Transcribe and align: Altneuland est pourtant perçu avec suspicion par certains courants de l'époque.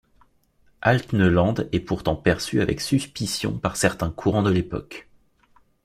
Altneuland 0.81 1.53
est 1.71 1.79
pourtant 1.79 2.15
perçu 2.15 2.59
avec 2.61 2.81
suspicion 2.81 3.59
par 3.59 3.75
certains 3.77 4.09
courants 4.09 4.41
de 4.41 4.49
l'époque. 4.49 5.07